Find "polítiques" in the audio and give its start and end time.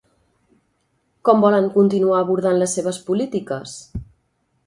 3.11-3.77